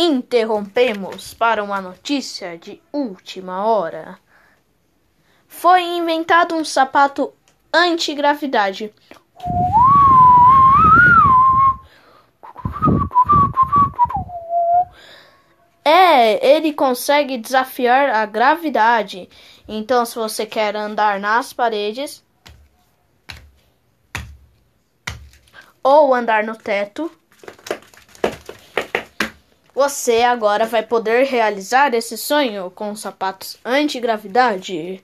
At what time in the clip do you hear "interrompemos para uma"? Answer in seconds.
0.00-1.80